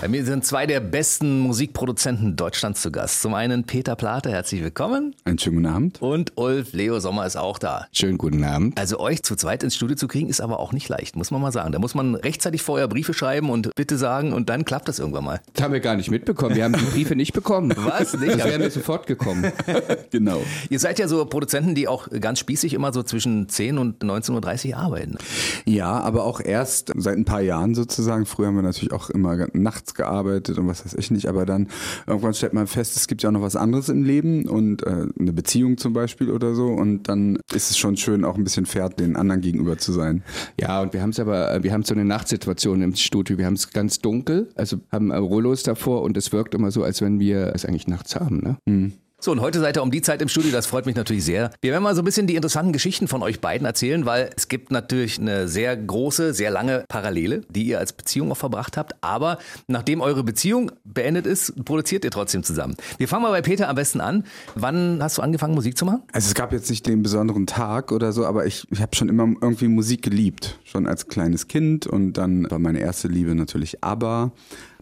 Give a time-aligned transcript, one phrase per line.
[0.00, 3.20] Bei mir sind zwei der besten Musikproduzenten Deutschlands zu Gast.
[3.20, 5.14] Zum einen Peter Plate, herzlich willkommen.
[5.24, 6.00] Einen schönen guten Abend.
[6.00, 7.86] Und Ulf Leo Sommer ist auch da.
[7.92, 8.78] Schönen guten Abend.
[8.78, 11.42] Also euch zu zweit ins Studio zu kriegen, ist aber auch nicht leicht, muss man
[11.42, 11.72] mal sagen.
[11.72, 15.24] Da muss man rechtzeitig vorher Briefe schreiben und bitte sagen und dann klappt das irgendwann
[15.24, 15.42] mal.
[15.52, 16.56] Das haben wir gar nicht mitbekommen.
[16.56, 17.70] Wir haben die Briefe nicht bekommen.
[17.76, 18.14] Was?
[18.14, 18.38] Nicht?
[18.38, 19.52] Das wären wir sofort gekommen.
[20.10, 20.42] Genau.
[20.70, 24.70] Ihr seid ja so Produzenten, die auch ganz spießig immer so zwischen 10 und 19.30
[24.70, 25.18] Uhr arbeiten.
[25.66, 28.26] Ja, aber auch erst seit ein paar Jahren sozusagen.
[28.26, 31.68] Früher haben wir natürlich auch immer nachts gearbeitet und was weiß ich nicht, aber dann
[32.06, 35.06] irgendwann stellt man fest, es gibt ja auch noch was anderes im Leben und äh,
[35.18, 38.66] eine Beziehung zum Beispiel oder so und dann ist es schon schön, auch ein bisschen
[38.66, 40.22] fair den anderen gegenüber zu sein.
[40.60, 43.38] Ja, und wir haben es aber, äh, wir haben so eine Nachtsituation im Studio.
[43.38, 46.82] Wir haben es ganz dunkel, also haben äh, Rollos davor und es wirkt immer so,
[46.82, 48.38] als wenn wir es eigentlich nachts haben.
[48.38, 48.56] Ne?
[48.66, 48.92] Mhm.
[49.22, 51.50] So, und heute seid ihr um die Zeit im Studio, das freut mich natürlich sehr.
[51.60, 54.48] Wir werden mal so ein bisschen die interessanten Geschichten von euch beiden erzählen, weil es
[54.48, 58.94] gibt natürlich eine sehr große, sehr lange Parallele, die ihr als Beziehung auch verbracht habt.
[59.02, 62.76] Aber nachdem eure Beziehung beendet ist, produziert ihr trotzdem zusammen.
[62.96, 64.24] Wir fangen mal bei Peter am besten an.
[64.54, 66.02] Wann hast du angefangen, Musik zu machen?
[66.12, 69.10] Also es gab jetzt nicht den besonderen Tag oder so, aber ich, ich habe schon
[69.10, 70.58] immer irgendwie Musik geliebt.
[70.64, 74.32] Schon als kleines Kind und dann war meine erste Liebe natürlich ABBA.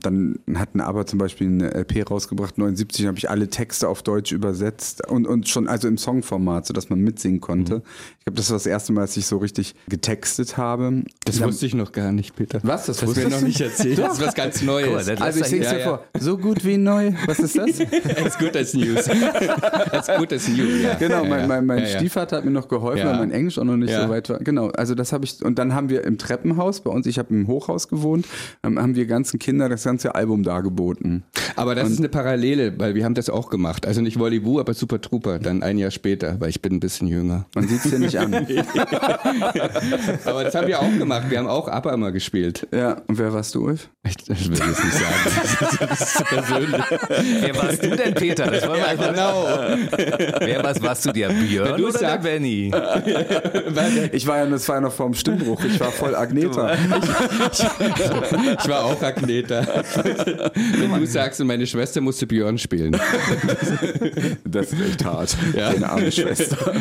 [0.02, 4.32] Dann hatten aber zum Beispiel eine LP rausgebracht, 79, habe ich alle Texte auf Deutsch
[4.32, 7.76] übersetzt und, und schon also im Songformat, sodass man mitsingen konnte.
[7.76, 7.82] Mhm.
[8.18, 11.02] Ich glaube, das war das erste Mal, dass ich so richtig getextet habe.
[11.24, 12.60] Das Dann- wusste ich noch gar nicht, Peter.
[12.62, 12.86] Was?
[12.86, 13.98] Das Das wusstest mir noch nicht erzählt.
[13.98, 15.06] Das ist was ganz Neues.
[15.06, 15.84] Das- Also ich sing's ja, dir ja.
[15.86, 16.04] vor.
[16.18, 17.12] So gut wie neu.
[17.26, 17.68] Was ist das?
[18.24, 19.08] As good as news.
[19.92, 20.64] as good as new.
[20.82, 20.94] Ja.
[20.94, 21.98] Genau, mein, mein, mein ja, ja.
[21.98, 23.10] Stiefvater hat mir noch geholfen, Ja.
[23.12, 24.04] weil mein Englisch auch noch nicht Ja.
[24.04, 24.38] so weit war.
[24.38, 27.34] Genau, also das habe ich, und dann haben wir im Treppenhaus bei uns, ich habe
[27.34, 28.26] im Hochhaus gewohnt,
[28.62, 31.24] ähm, haben wir ganzen Kinder das ganze Album dargeboten.
[31.58, 33.86] Aber das ist eine Parallele, weil wir haben das auch gemacht.
[33.86, 35.38] Also nicht Volleyball, aber Super Trooper.
[35.38, 37.46] Dann ein Jahr später, weil ich bin ein bisschen jünger.
[37.54, 38.34] Man sieht es dir nicht an.
[40.24, 41.24] Aber das haben wir auch gemacht.
[41.30, 42.66] Wir haben auch ABBA immer gespielt.
[42.72, 43.88] Ja, und wer warst du, Ulf?
[44.06, 45.78] Ich, das will ich jetzt nicht sagen.
[45.88, 46.82] Das ist zu persönlich.
[47.40, 48.46] Wer warst du denn, Peter?
[48.46, 49.46] Das wollen wir einfach Genau.
[50.40, 51.28] Wer was warst du dir?
[51.28, 52.70] Björn du oder sagst- der Benny?
[54.12, 56.72] Ich war ja, das war ja noch vor dem Stimmbruch, ich war voll Agneta.
[57.52, 59.66] Ich war auch Agneta.
[60.78, 62.96] Wenn du sagst, und meine Schwester musste Björn spielen.
[64.44, 65.36] Das ist echt hart.
[65.56, 65.72] Ja.
[65.72, 66.72] Deine arme Schwester.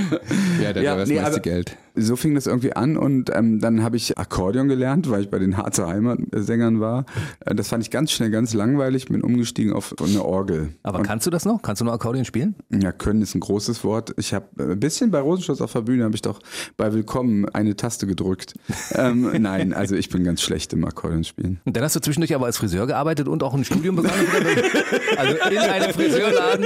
[0.62, 1.76] Ja, dann Ja, war das nee, meiste Geld.
[2.00, 5.40] So fing das irgendwie an und ähm, dann habe ich Akkordeon gelernt, weil ich bei
[5.40, 7.06] den Harzer Heimatsängern war.
[7.46, 10.70] Äh, Das fand ich ganz schnell ganz langweilig, bin umgestiegen auf eine Orgel.
[10.84, 11.62] Aber kannst du das noch?
[11.62, 12.56] Kannst du noch Akkordeon spielen?
[12.70, 14.14] Ja, können ist ein großes Wort.
[14.18, 16.40] Ich habe ein bisschen bei Rosenschloss auf der Bühne habe ich doch
[16.78, 18.54] bei Willkommen eine Taste gedrückt.
[18.94, 21.60] ähm, nein, also ich bin ganz schlecht im Akkordeon spielen.
[21.66, 24.14] Und dann hast du zwischendurch aber als Friseur gearbeitet und auch ein Studium begonnen.
[25.18, 26.66] also in einem Friseurladen,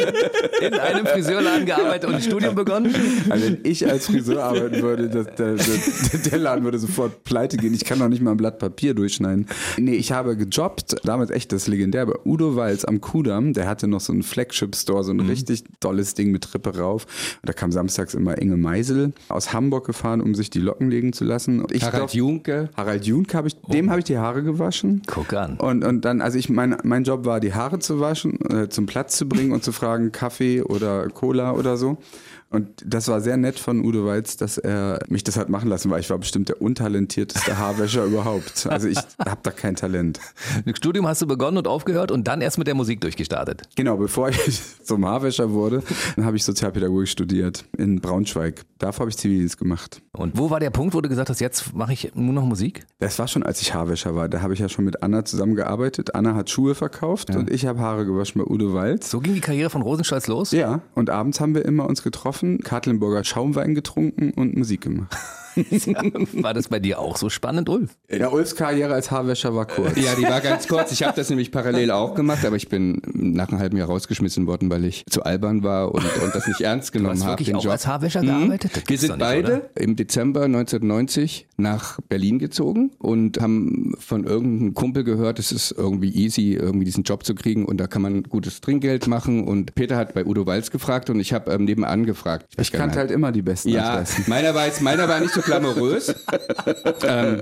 [0.62, 2.94] in einem Friseurladen gearbeitet und ein Studium begonnen.
[3.30, 7.74] Also wenn ich als Friseur arbeiten würde, der, der, der Laden würde sofort pleite gehen.
[7.74, 9.48] Ich kann noch nicht mal ein Blatt Papier durchschneiden.
[9.78, 13.54] Nee, ich habe gejobbt, damals echt das legendär, bei Udo Walz am Kudamm.
[13.54, 17.06] Der hatte noch so einen Flagship-Store, so ein richtig tolles Ding mit Treppe rauf.
[17.42, 21.14] Und da kam samstags immer Inge Meisel aus Hamburg gefahren, um sich die Locken legen
[21.14, 21.62] zu lassen.
[21.62, 22.70] Und ich Harald glaub- Junke.
[22.76, 25.02] Harald Junke habe ich, dem habe ich die Haare gewaschen.
[25.08, 25.58] Guck an.
[25.58, 28.86] Und, und dann, also ich, mein, mein Job war, die Haare zu waschen, äh, zum
[28.86, 31.98] Platz zu bringen und zu fragen, Kaffee oder Cola oder so.
[32.52, 35.90] Und das war sehr nett von Udo Walz, dass er mich das hat machen lassen,
[35.90, 38.68] weil ich war bestimmt der untalentierteste Haarwäscher überhaupt.
[38.68, 40.20] Also ich habe da kein Talent.
[40.66, 43.64] Ein Studium hast du begonnen und aufgehört und dann erst mit der Musik durchgestartet.
[43.76, 45.82] Genau, bevor ich zum Haarwäscher wurde,
[46.18, 48.66] dann habe ich Sozialpädagogik studiert in Braunschweig.
[48.80, 50.02] Davor habe ich Zivildienst gemacht.
[50.12, 52.86] Und wo war der Punkt, wo du gesagt hast, jetzt mache ich nur noch Musik?
[53.00, 54.28] Das war schon, als ich Haarwäscher war.
[54.28, 56.16] Da habe ich ja schon mit Anna zusammengearbeitet.
[56.16, 59.10] Anna hat Schuhe verkauft und ich habe Haare gewaschen bei Udo Walz.
[59.10, 60.52] So ging die Karriere von Rosenstolz los?
[60.52, 65.16] Ja, und abends haben wir immer uns getroffen, Katlenburger Schaumwein getrunken und Musik gemacht.
[66.42, 67.92] War das bei dir auch so spannend, Ulf?
[68.10, 69.96] Ja, Ulfs Karriere als Haarwäscher war kurz.
[69.98, 70.92] Ja, die war ganz kurz.
[70.92, 74.48] Ich habe das nämlich parallel auch gemacht, aber ich bin nach einem halben Jahr rausgeschmissen
[74.48, 77.32] worden, weil ich zu albern war und, und das nicht ernst Du genommen hast habe.
[77.34, 77.72] wirklich den auch Job.
[77.74, 78.72] als Haarwäscher gearbeitet?
[78.76, 79.70] Das Wir sind nicht, beide oder?
[79.76, 86.09] im Dezember 1990 nach Berlin gezogen und haben von irgendeinem Kumpel gehört, es ist irgendwie
[86.09, 89.44] easy, irgendwie diesen Job zu kriegen und da kann man gutes Trinkgeld machen.
[89.47, 92.46] Und Peter hat bei Udo Walz gefragt und ich habe ähm, nebenan gefragt.
[92.58, 95.41] Ich gar kannte halt immer die Besten Ja, meiner war, jetzt, meiner war nicht so
[95.41, 96.14] glamourös.
[97.08, 97.41] ähm,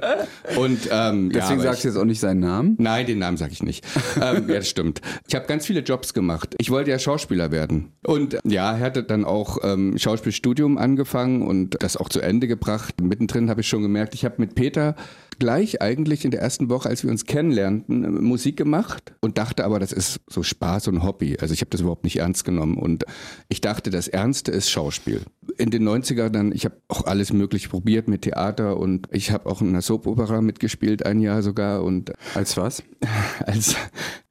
[0.57, 2.75] und ähm, ja, Deswegen aber sagst du jetzt auch nicht seinen Namen.
[2.77, 3.85] Nein, den Namen sage ich nicht.
[4.21, 5.01] ähm, ja, das stimmt.
[5.27, 6.55] Ich habe ganz viele Jobs gemacht.
[6.57, 7.91] Ich wollte ja Schauspieler werden.
[8.03, 13.01] Und ja, er hatte dann auch ähm, Schauspielstudium angefangen und das auch zu Ende gebracht.
[13.01, 14.95] Mittendrin habe ich schon gemerkt, ich habe mit Peter
[15.39, 19.65] gleich eigentlich in der ersten Woche, als wir uns kennenlernten, äh, Musik gemacht und dachte
[19.65, 21.37] aber, das ist so Spaß und Hobby.
[21.39, 23.05] Also ich habe das überhaupt nicht ernst genommen und
[23.47, 25.21] ich dachte, das Ernste ist Schauspiel.
[25.57, 29.49] In den 90er dann, ich habe auch alles mögliche probiert mit Theater und ich habe
[29.49, 32.83] auch in einer Soap-Opera mitgespielt, ein Jahr sogar und Als was?
[33.45, 33.75] als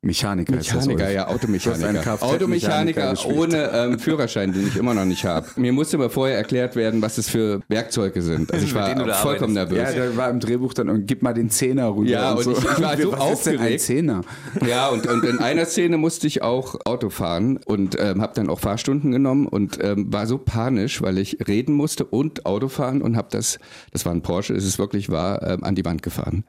[0.00, 0.56] Mechaniker.
[0.58, 2.22] ist das, Mechaniker, ja, Automechaniker.
[2.22, 5.48] Automechaniker ohne ähm, Führerschein, den ich immer noch nicht habe.
[5.56, 8.52] Mir musste aber vorher erklärt werden, was das für Werkzeuge sind.
[8.52, 9.94] Also ich war vollkommen Ja, nervös.
[9.96, 12.08] da war im Drehbuch dann und gib mal den Zehner rüber.
[12.08, 12.52] Ja, und so.
[12.52, 13.80] ich- ich war so Was ist denn ein aufgeregt.
[13.80, 14.20] Zehner?
[14.68, 18.50] Ja, und, und in einer Szene musste ich auch Auto fahren und ähm, habe dann
[18.50, 23.02] auch Fahrstunden genommen und ähm, war so panisch, weil ich reden musste und Auto fahren
[23.02, 23.58] und habe das,
[23.90, 26.44] das war ein Porsche, es ist wirklich wahr, ähm, an die Wand gefahren.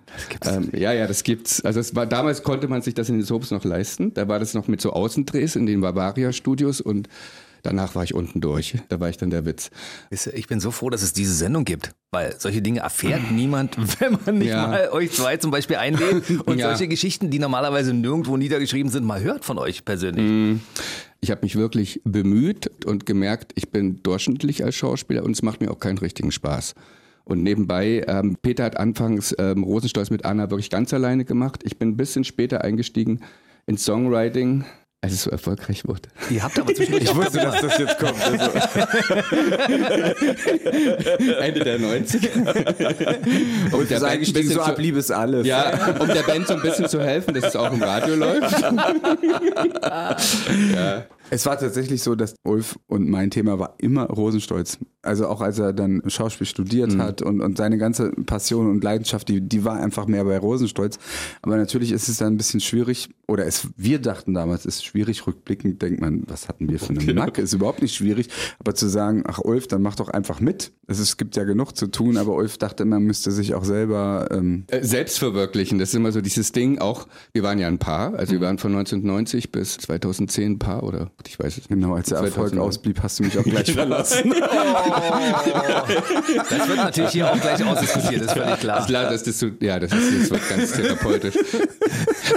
[0.45, 1.65] Ähm, ja, ja, das gibt's.
[1.65, 4.13] Also es war damals konnte man sich das in den Soaps noch leisten.
[4.13, 7.07] Da war das noch mit so Außendrehs in den Bavaria Studios und
[7.63, 8.75] danach war ich unten durch.
[8.89, 9.69] Da war ich dann der Witz.
[10.33, 14.17] Ich bin so froh, dass es diese Sendung gibt, weil solche Dinge erfährt niemand, wenn
[14.25, 14.67] man nicht Ja.
[14.67, 16.69] mal euch zwei zum Beispiel einlädt und Ja.
[16.69, 20.59] solche Geschichten, die normalerweise nirgendwo niedergeschrieben sind, mal hört von euch persönlich.
[21.21, 25.59] Ich habe mich wirklich bemüht und gemerkt, ich bin durchschnittlich als Schauspieler und es macht
[25.61, 26.75] mir auch keinen richtigen Spaß.
[27.29, 31.61] Und nebenbei, ähm, Peter hat anfangs ähm, Rosenstolz mit Anna wirklich ganz alleine gemacht.
[31.63, 33.19] Ich bin ein bisschen später eingestiegen
[33.67, 34.65] ins Songwriting,
[35.01, 36.09] als es so erfolgreich wurde.
[36.31, 38.19] Ihr habt aber zwischendurch Ich wusste, dass das jetzt kommt.
[38.19, 38.49] Also,
[41.39, 43.69] Ende der 90er.
[43.73, 45.45] um das ist eigentlich bisschen so ab Liebes alles.
[45.45, 48.59] Ja, um der Band so ein bisschen zu helfen, dass es auch im Radio läuft.
[51.29, 54.77] Es war tatsächlich so, dass Ulf und mein Thema war immer Rosenstolz.
[55.01, 57.01] Also auch als er dann Schauspiel studiert Mhm.
[57.01, 60.97] hat und, und seine ganze Passion und Leidenschaft, die, die war einfach mehr bei Rosenstolz.
[61.41, 64.85] Aber natürlich ist es dann ein bisschen schwierig, oder es, wir dachten damals, es ist
[64.85, 67.41] schwierig, rückblickend denkt man, was hatten wir für eine Macke?
[67.41, 68.27] Ist überhaupt nicht schwierig.
[68.59, 70.73] Aber zu sagen, ach Ulf, dann mach doch einfach mit.
[70.87, 73.63] Es, ist, es gibt ja genug zu tun, aber Ulf dachte, man müsste sich auch
[73.63, 76.79] selber ähm, Äh, Selbstverwirklichen, das ist immer so dieses Ding.
[76.79, 78.39] Auch, wir waren ja ein Paar, also Mhm.
[78.41, 81.69] wir waren von 1990 bis 2010 ein Paar oder ich weiß es nicht.
[81.69, 82.67] Genau, als der Erfolg 2009.
[82.67, 84.33] ausblieb, hast du mich auch gleich verlassen.
[86.49, 88.85] Das wird natürlich hier auch gleich ausdiskutiert, ist völlig klar.
[88.85, 91.35] Klar, das ist so, ja, das ist jetzt ganz therapeutisch.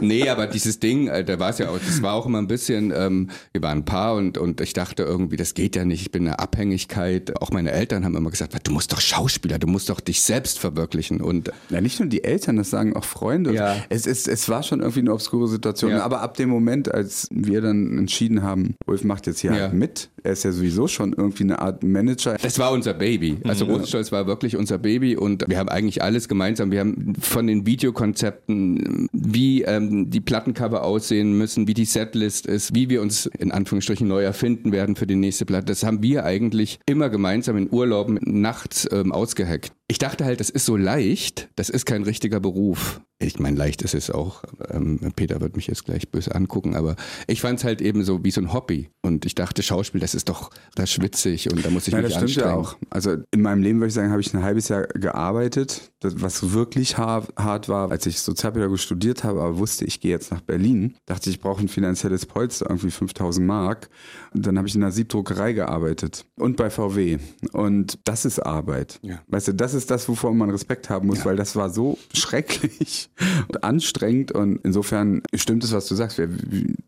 [0.01, 2.49] nee, aber dieses Ding, äh, da war es ja auch, das war auch immer ein
[2.49, 6.03] bisschen, ähm, wir waren ein Paar und, und ich dachte irgendwie, das geht ja nicht,
[6.03, 7.41] ich bin in einer Abhängigkeit.
[7.41, 10.59] Auch meine Eltern haben immer gesagt, du musst doch Schauspieler, du musst doch dich selbst
[10.59, 11.21] verwirklichen.
[11.21, 13.53] Und Ja, nicht nur die Eltern, das sagen auch Freunde.
[13.53, 13.77] Ja.
[13.89, 15.93] Es, es, es war schon irgendwie eine obskure Situation.
[15.93, 16.03] Ja.
[16.03, 19.61] Aber ab dem Moment, als wir dann entschieden haben, Ulf macht jetzt hier Ja.
[19.63, 22.37] halt mit, er ist ja sowieso schon irgendwie eine Art Manager.
[22.41, 23.39] Das war unser Baby.
[23.45, 26.71] Also Rosenstolz war wirklich unser Baby und wir haben eigentlich alles gemeinsam.
[26.71, 32.75] Wir haben von den Videokonzepten, wie ähm, die Plattencover aussehen müssen, wie die Setlist ist,
[32.75, 35.67] wie wir uns in Anführungsstrichen neu erfinden werden für die nächste Platte.
[35.67, 39.73] Das haben wir eigentlich immer gemeinsam in Urlauben nachts ähm, ausgehackt.
[39.89, 43.01] Ich dachte halt, das ist so leicht, das ist kein richtiger Beruf.
[43.23, 44.43] Ich meine, leicht ist es auch.
[44.71, 46.97] Ähm, Peter wird mich jetzt gleich böse angucken, aber
[47.27, 48.91] ich fand es halt eben so wie so ein Hobby.
[49.01, 52.01] Und ich dachte, Schauspiel, das ist doch das ist schwitzig und da muss ich Ja,
[52.03, 52.65] mich das stimmt ja anstrengen.
[52.67, 52.77] auch.
[52.91, 56.99] Also in meinem Leben würde ich sagen, habe ich ein halbes Jahr gearbeitet, was wirklich
[56.99, 60.97] hart, war, als ich Sozialpädagogik studiert habe, aber wusste, ich gehe jetzt nach Berlin.
[61.07, 63.89] Dachte ich, brauche ein finanzielles Polster, irgendwie 5000 Mark.
[64.35, 67.19] Und dann habe ich in einer Siebdruckerei gearbeitet und bei VW.
[67.53, 68.99] Und das ist Arbeit.
[69.03, 69.21] Ja.
[69.29, 73.11] Weißt du, das ist das, wovor man Respekt haben muss, weil das war so schrecklich
[73.49, 74.33] und anstrengend.
[74.33, 76.19] Und insofern stimmt es, was du sagst.
[76.19, 76.29] Wir,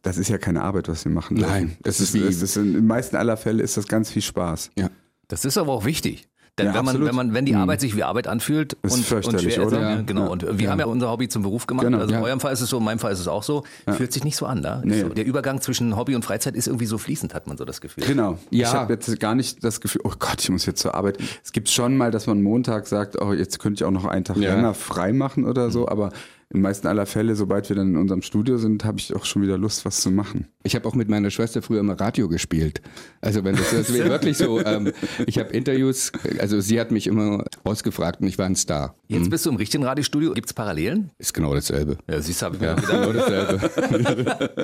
[0.02, 1.36] das ist ja keine Arbeit, was wir machen.
[1.36, 4.10] Nein, das das ist wie- es ist in den meisten aller Fälle ist das ganz
[4.10, 4.70] viel Spaß.
[4.76, 4.90] Ja.
[5.28, 6.28] Das ist aber auch wichtig.
[6.56, 8.98] Denn Ja, wenn, man, wenn man, wenn die Arbeit sich wie Arbeit anfühlt Ist und,
[9.00, 9.80] und fürchterlich, schwer ist, oder?
[9.80, 10.02] ja, Ja.
[10.02, 10.22] genau.
[10.26, 10.28] Ja.
[10.28, 11.84] Und wir haben ja unser Hobby zum Beruf gemacht.
[11.84, 11.98] Genau.
[11.98, 12.24] Also in Ja.
[12.24, 13.64] eurem Fall ist es so, in meinem Fall ist es auch so.
[13.96, 14.80] Fühlt sich nicht so an, da.
[14.84, 15.00] Nee.
[15.00, 17.80] So, der Übergang zwischen Hobby und Freizeit ist irgendwie so fließend, hat man so das
[17.80, 18.04] Gefühl.
[18.06, 18.38] Genau.
[18.50, 18.68] Ja.
[18.68, 21.18] Ich habe jetzt gar nicht das Gefühl, oh Gott, ich muss jetzt zur Arbeit.
[21.42, 24.24] Es gibt schon mal, dass man Montag sagt, oh, jetzt könnte ich auch noch einen
[24.24, 24.54] Tag Ja.
[24.54, 26.12] länger frei machen oder so, aber
[26.50, 29.24] in den meisten aller Fälle, sobald wir dann in unserem Studio sind, habe ich auch
[29.24, 30.48] schon wieder Lust, was zu machen.
[30.62, 32.80] Ich habe auch mit meiner Schwester früher immer Radio gespielt.
[33.20, 34.92] Also wenn das, das wirklich so, ähm,
[35.26, 38.94] ich habe Interviews, also sie hat mich immer ausgefragt und ich war ein Star.
[39.08, 40.32] Jetzt bist du im richtigen Radiostudio.
[40.32, 41.10] Gibt es Parallelen?
[41.18, 41.98] Ist genau dasselbe.
[42.08, 43.70] Ja, siehst du, ich Ja, genau dasselbe.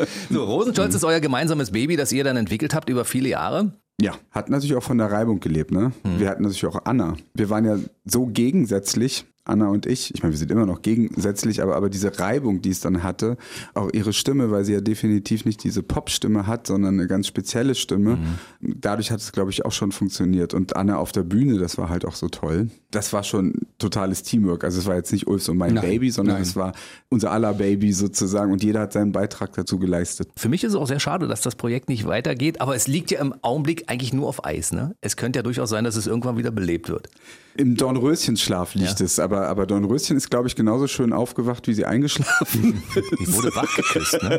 [0.30, 3.72] So, Rosenstolz ist euer gemeinsames Baby, das ihr dann entwickelt habt über viele Jahre.
[4.00, 5.92] Ja, hat natürlich auch von der Reibung gelebt, ne?
[6.18, 7.16] Wir hatten natürlich auch Anna.
[7.34, 10.14] Wir waren ja so gegensätzlich, Anna und ich.
[10.14, 13.36] Ich meine, wir sind immer noch gegensätzlich, aber, aber diese Reibung, die es dann hatte,
[13.74, 17.74] auch ihre Stimme, weil sie ja definitiv nicht diese Pop-Stimme hat, sondern eine ganz spezielle
[17.74, 18.18] Stimme.
[18.60, 20.54] Dadurch hat es, glaube ich, auch schon funktioniert.
[20.54, 22.70] Und Anna auf der Bühne, das war halt auch so toll.
[22.90, 24.62] Das war schon totales Teamwork.
[24.62, 26.42] Also es war jetzt nicht Ulfs und mein Nein, Baby, sondern nein.
[26.42, 26.72] es war
[27.08, 28.52] unser aller Baby sozusagen.
[28.52, 30.28] Und jeder hat seinen Beitrag dazu geleistet.
[30.36, 33.10] Für mich ist es auch sehr schade, dass das Projekt nicht weitergeht, aber es liegt
[33.10, 34.72] ja im Augenblick eigentlich nur auf Eis.
[34.72, 34.94] Ne?
[35.00, 37.08] Es könnte ja durchaus sein, dass es irgendwann wieder belebt wird.
[37.56, 39.04] Im Dornröschenschlaf liegt Ja.
[39.04, 42.80] es, aber aber, Dornröschen ist, glaube ich, genauso schön aufgewacht, wie sie eingeschlafen
[43.20, 44.38] Die wurde wach geküsst, ne?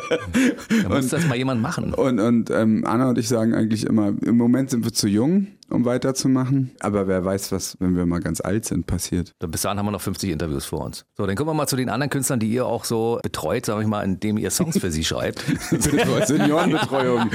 [0.84, 1.94] Da muss das mal jemand machen.
[1.94, 5.48] Und, und ähm, Anna und ich sagen eigentlich immer, im Moment sind wir zu jung,
[5.72, 6.72] um weiterzumachen.
[6.80, 9.32] Aber wer weiß, was, wenn wir mal ganz alt sind, passiert.
[9.40, 11.06] Bis dahin haben wir noch 50 Interviews vor uns.
[11.18, 13.82] So, dann kommen wir mal zu den anderen Künstlern, die ihr auch so betreut, sag
[13.82, 15.44] ich mal, indem ihr Songs für sie schreibt.
[16.26, 17.30] Seniorenbetreuung.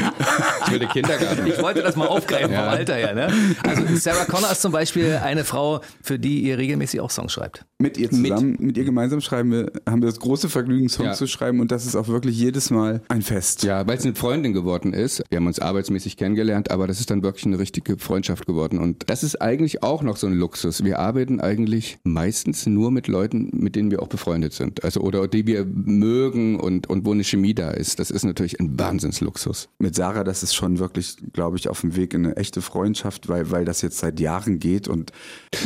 [0.67, 1.47] Ich will den Kindergarten.
[1.47, 2.65] Ich wollte das mal aufgreifen Ja.
[2.65, 3.15] vom Alter her.
[3.15, 3.29] Ne?
[3.63, 7.65] Also Sarah Connor ist zum Beispiel eine Frau, für die ihr regelmäßig auch Songs schreibt.
[7.79, 11.13] Mit ihr zusammen, mit, ihr gemeinsam schreiben wir, haben wir das große Vergnügen, Songs Ja.
[11.15, 13.63] zu schreiben und das ist auch wirklich jedes Mal ein Fest.
[13.65, 15.23] Ja, weil es eine Freundin geworden ist.
[15.29, 18.79] Wir haben uns arbeitsmäßig kennengelernt, aber das ist dann wirklich eine richtige Freundschaft geworden.
[18.79, 20.85] Und das ist eigentlich auch noch so ein Luxus.
[20.85, 24.85] Wir arbeiten eigentlich meistens nur mit Leuten, mit denen wir auch befreundet sind.
[24.85, 27.99] Also oder die wir mögen und, und wo eine Chemie da ist.
[27.99, 29.69] Das ist natürlich ein Wahnsinnsluxus.
[29.79, 33.29] Mit Sarah, das ist schon wirklich, glaube ich, auf dem Weg in eine echte Freundschaft,
[33.29, 34.89] weil, weil das jetzt seit Jahren geht.
[34.89, 35.13] Und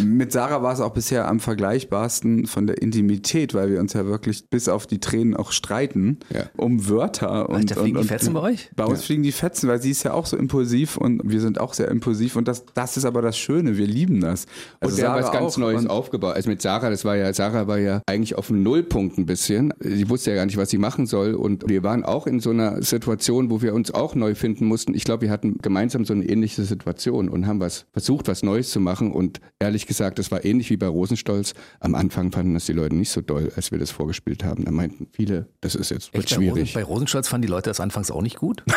[0.05, 4.07] mit Sarah war es auch bisher am vergleichbarsten von der Intimität, weil wir uns ja
[4.07, 6.45] wirklich bis auf die Tränen auch streiten Ja.
[6.57, 7.49] um Wörter.
[7.49, 8.71] Und, Alter, fliegen und, die Fetzen bei euch?
[8.77, 11.61] Bei uns fliegen die Fetzen, weil sie ist ja auch so impulsiv und wir sind
[11.61, 12.37] auch sehr impulsiv.
[12.37, 14.47] Und das, das ist aber das Schöne, wir lieben das.
[14.81, 15.59] Also und wir haben Sarah was ganz auch.
[15.59, 16.35] Neues Und- aufgebaut.
[16.37, 19.73] Also mit Sarah, das war ja, Sarah war ja eigentlich auf dem Nullpunkt ein bisschen.
[19.81, 21.35] Sie wusste ja gar nicht, was sie machen soll.
[21.35, 24.95] Und wir waren auch in so einer Situation, wo wir uns auch neu finden mussten.
[24.95, 28.71] Ich glaube, wir hatten gemeinsam so eine ähnliche Situation und haben was versucht, was Neues
[28.71, 29.13] zu machen.
[29.13, 31.55] Und ehrlich gesagt, das war ähnlich wie bei Rosenstolz.
[31.81, 34.65] Am Anfang fanden das die Leute nicht so doll, als wir das vorgespielt haben.
[34.65, 36.75] Da meinten viele, das ist jetzt Echt, bei, Rosen, schwierig.
[36.75, 38.63] bei Rosenstolz fanden die Leute das anfangs auch nicht gut.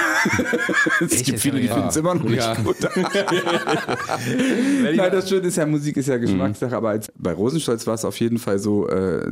[1.01, 1.73] Es gibt viele, die Ja.
[1.73, 2.53] finden es immer noch nicht Ja.
[2.55, 2.75] gut.
[4.95, 8.05] Nein, das Schöne ist ja, Musik ist ja Geschmackssache, aber als, bei Rosenstolz war es
[8.05, 9.25] auf jeden Fall so, äh,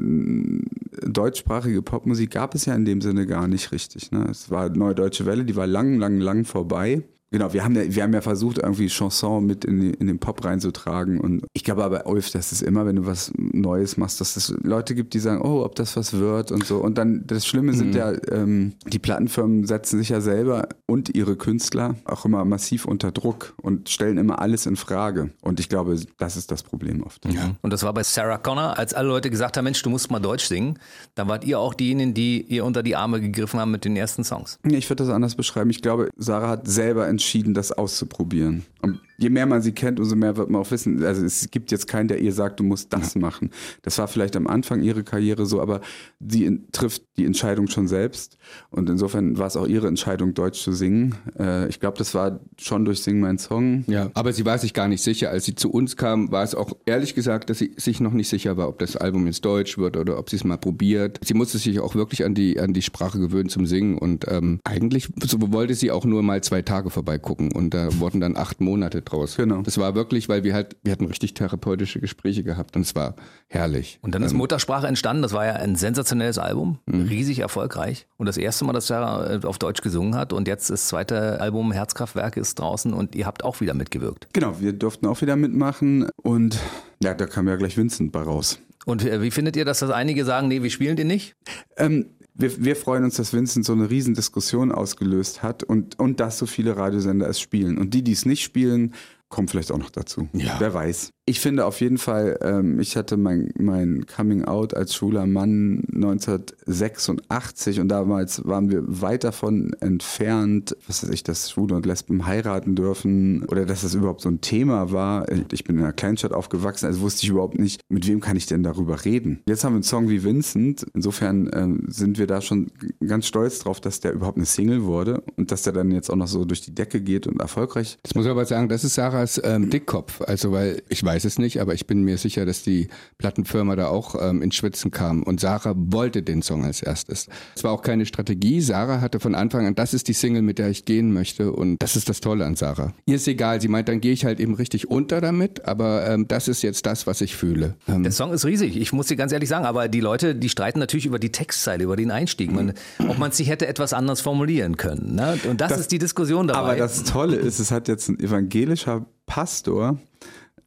[1.04, 4.12] deutschsprachige Popmusik gab es ja in dem Sinne gar nicht richtig.
[4.12, 4.28] Ne?
[4.30, 7.04] Es war Neue Deutsche Welle, die war lang, lang, lang vorbei.
[7.32, 10.20] Genau, wir haben ja, wir haben ja versucht, irgendwie Chanson mit in, die, in den
[10.20, 11.20] Pop reinzutragen.
[11.22, 14.54] Und ich glaube aber, Ulf, dass es immer, wenn du was Neues machst, dass es
[14.62, 16.80] Leute gibt, die sagen, oh, ob das was wird und so.
[16.80, 21.38] Und dann, das Schlimme sind ja, ähm, die Plattenfirmen setzen sich ja selber und ihre
[21.38, 25.32] Künstler auch immer massiv unter Druck und stellen immer alles in Frage.
[25.42, 27.26] Und ich glaube, das ist das Problem oft.
[27.62, 30.20] Und das war bei Sarah Connor, als alle Leute gesagt haben, Mensch, du musst mal
[30.20, 30.78] Deutsch singen.
[31.16, 34.26] Dann wart ihr auch diejenigen, die ihr unter die Arme gegriffen haben mit den ersten
[34.26, 34.60] Songs.
[34.64, 35.70] Nee, Ich würde das anders beschreiben.
[35.70, 37.21] Ich glaube, Sarah hat selber entschieden,
[37.54, 38.66] das auszuprobieren.
[38.82, 41.04] Und je mehr man sie kennt, umso mehr wird man auch wissen.
[41.04, 43.52] Also es gibt jetzt keinen, der ihr sagt, du musst das machen.
[43.84, 45.82] Das war vielleicht am Anfang ihrer Karriere so, aber
[46.20, 48.38] sie trifft die Entscheidung schon selbst.
[48.70, 51.16] Und insofern war es auch ihre Entscheidung, Deutsch zu singen.
[51.38, 53.84] Äh, ich glaube, das war schon durch Sing mein Song.
[53.88, 55.30] Ja, aber sie war sich gar nicht sicher.
[55.30, 58.30] Als sie zu uns kam, war es auch ehrlich gesagt, dass sie sich noch nicht
[58.30, 61.20] sicher war, ob das Album jetzt deutsch wird oder ob sie es mal probiert.
[61.24, 64.60] Sie musste sich auch wirklich an die, an die Sprache gewöhnen zum Singen und ähm,
[64.64, 68.62] eigentlich so wollte sie auch nur mal zwei Tage vorbeigucken und da wurden dann acht
[68.62, 69.36] Monate draus.
[69.38, 69.62] Genau.
[69.62, 73.16] Das war wirklich, weil wir halt, wir hatten richtig therapeutische Gespräche gehabt und es war
[73.48, 74.00] herrlich.
[74.02, 75.22] Und dann ist Muttersprache entstanden.
[75.22, 77.04] Das war ja ein sensationelles Album, Mhm.
[77.08, 78.08] riesig erfolgreich.
[78.18, 80.34] Und das erste Mal, dass Sarah äh, auf Deutsch gesungen hat.
[80.34, 84.28] Und jetzt das zweite Album Herzkraftwerk ist draußen und ihr habt auch wieder mitgewirkt.
[84.34, 86.08] Genau, wir durften auch wieder mitmachen.
[86.22, 86.58] Und
[87.04, 88.60] ja, da kam ja gleich Vincent bei raus.
[88.86, 91.36] Und äh, wie findet ihr, dass das einige sagen, nee, wir spielen den nicht?
[91.78, 96.20] Ähm, wir, wir freuen uns, dass Vincent so eine riesen Diskussion ausgelöst hat und, und
[96.20, 97.78] dass so viele Radiosender es spielen.
[97.78, 98.94] Und die, die es nicht spielen,
[99.32, 100.30] kommen vielleicht auch noch dazu.
[100.34, 100.58] Ja.
[100.60, 101.12] Wer weiß.
[101.26, 105.84] Ich finde auf jeden Fall, ähm, ich hatte mein, mein Coming Out als schwuler Mann
[105.94, 112.26] 1986 und damals waren wir weit davon entfernt, was weiß ich, dass Schwule und Lesben
[112.26, 115.26] heiraten dürfen oder dass das überhaupt so ein Thema war.
[115.52, 118.48] Ich bin in einer Kleinstadt aufgewachsen, also wusste ich überhaupt nicht, mit wem kann ich
[118.48, 119.42] denn darüber reden.
[119.48, 122.72] Jetzt haben wir einen Song wie Vincent, insofern ähm, sind wir da schon
[123.08, 126.16] ganz stolz drauf, dass der überhaupt eine Single wurde und dass der dann jetzt auch
[126.16, 128.98] noch so durch die Decke geht und erfolgreich Das muss ich aber sagen, das ist
[129.28, 130.22] Sarahs ähm, Dickkopf.
[130.22, 132.88] Also, weil ich weiß es nicht, aber ich bin mir sicher, dass die
[133.18, 135.24] Plattenfirma da auch ähm, ins Schwitzen kam.
[135.24, 137.28] Und Sarah wollte den Song als erstes.
[137.56, 138.62] Es war auch keine Strategie.
[138.62, 141.52] Sarah hatte von Anfang an, das ist die Single, mit der ich gehen möchte.
[141.52, 142.94] Und das ist das Tolle an Sarah.
[143.06, 143.62] Ihr ist egal.
[143.62, 145.66] Sie meint, dann gehe ich halt eben richtig unter damit.
[145.66, 147.76] Aber ähm, das ist jetzt das, was ich fühle.
[147.88, 150.50] Ähm, Der Song ist riesig, ich muss dir ganz ehrlich sagen, aber die Leute, die
[150.50, 152.74] streiten natürlich über die Textzeile, über den Einstieg, man,
[153.08, 155.16] ob man sich hätte etwas anders formulieren können.
[155.16, 155.38] Ne?
[155.50, 156.60] Und das, Das- ist die Diskussion dabei.
[156.72, 159.98] Aber das Tolle ist, es hat jetzt ein evangelischer Pastor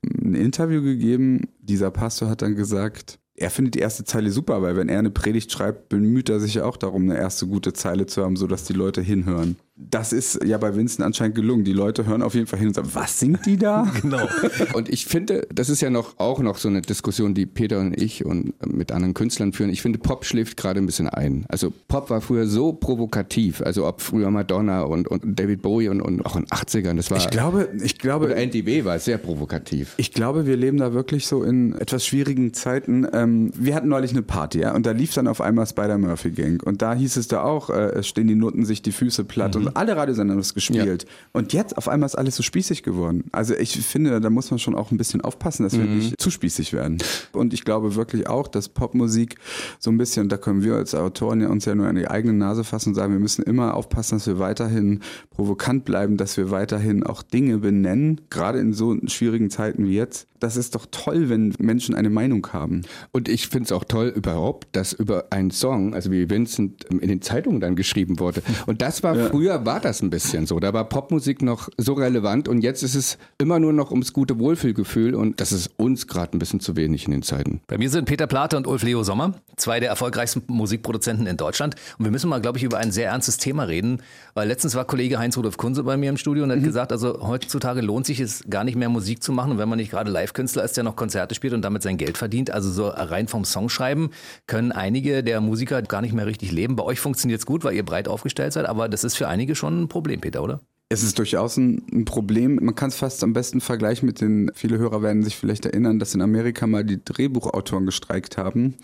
[0.03, 1.49] ein Interview gegeben.
[1.59, 5.11] Dieser Pastor hat dann gesagt, er findet die erste Zeile super, weil wenn er eine
[5.11, 8.65] Predigt schreibt, bemüht er sich ja auch darum, eine erste gute Zeile zu haben, sodass
[8.65, 9.57] die Leute hinhören.
[9.91, 11.65] Das ist ja bei Winston anscheinend gelungen.
[11.65, 13.87] Die Leute hören auf jeden Fall hin und sagen, was singt die da?
[14.05, 14.29] Genau.
[14.75, 17.99] Und ich finde, das ist ja noch auch noch so eine Diskussion, die Peter und
[17.99, 19.71] ich und mit anderen Künstlern führen.
[19.71, 21.47] Ich finde, Pop schläft gerade ein bisschen ein.
[21.49, 23.63] Also Pop war früher so provokativ.
[23.63, 27.11] Also ob früher Madonna und, und David Bowie und, und auch in den 80ern, das
[27.11, 27.19] war.
[27.19, 28.27] Ich glaube, ich glaube.
[28.27, 29.95] Oder NDW war sehr provokativ.
[29.97, 33.07] Ich glaube, wir leben da wirklich so in etwas schwierigen Zeiten.
[33.13, 36.63] Ähm, wir hatten neulich eine Party, ja, und da lief dann auf einmal Spider-Murphy Gang.
[36.63, 39.57] Und da hieß es da auch, äh, es stehen die Noten sich die Füße platt
[39.57, 41.07] und alle Radiosender haben das gespielt.
[41.33, 43.25] Und jetzt auf einmal ist alles so spießig geworden.
[43.33, 46.31] Also ich finde, da muss man schon auch ein bisschen aufpassen, dass wir nicht zu
[46.31, 46.99] spießig werden.
[47.33, 49.37] Und ich glaube wirklich auch, dass Popmusik
[49.79, 52.35] so ein bisschen, da können wir als Autoren ja uns ja nur an die eigene
[52.35, 55.01] Nase fassen und sagen, wir müssen immer aufpassen, dass wir weiterhin
[55.31, 60.29] provokant bleiben, dass wir weiterhin auch Dinge benennen, gerade in so schwierigen Zeiten wie jetzt.
[60.41, 62.83] Das ist doch toll, wenn Menschen eine Meinung haben.
[63.13, 67.09] Und ich finde es auch toll überhaupt, dass über einen Song, also wie Vincent in
[67.09, 68.43] den Zeitungen dann geschrieben wurde.
[68.67, 70.59] Und das war früher war das ein bisschen so.
[70.61, 74.39] Da war Popmusik noch so relevant und jetzt ist es immer nur noch ums gute
[74.39, 77.61] Wohlfühlgefühl und das ist uns gerade ein bisschen zu wenig in den Zeiten.
[77.67, 81.77] Bei mir sind Peter Plate und Ulf Leo Sommer, zwei der erfolgreichsten Musikproduzenten in Deutschland.
[81.99, 84.03] Und wir müssen mal, glaube ich, über ein sehr ernstes Thema reden,
[84.35, 87.81] weil letztens war Kollege Heinz-Rudolf Kunze bei mir im Studio und hat gesagt, also heutzutage
[87.81, 90.77] lohnt sich es gar nicht mehr Musik zu machen, wenn man nicht gerade Live-Künstler ist,
[90.77, 92.51] der noch Konzerte spielt und damit sein Geld verdient.
[92.51, 94.11] Also so rein vom Songschreiben
[94.47, 96.77] können einige der Musiker gar nicht mehr richtig leben.
[96.77, 99.44] Bei euch funktioniert es gut, weil ihr breit aufgestellt seid, aber das ist für einige
[99.55, 100.61] schon ein Problem, Peter, oder?
[100.89, 102.57] Es ist durchaus ein, ein Problem.
[102.63, 105.99] Man kann es fast am besten vergleichen mit den, viele Hörer werden sich vielleicht erinnern,
[105.99, 108.77] dass in Amerika mal die Drehbuchautoren gestreikt haben.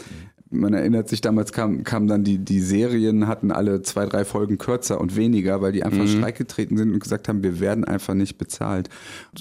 [0.52, 4.58] Man erinnert sich, damals kamen kam dann die, die Serien, hatten alle zwei, drei Folgen
[4.58, 8.14] kürzer und weniger, weil die einfach Streik getreten sind und gesagt haben, wir werden einfach
[8.14, 8.88] nicht bezahlt.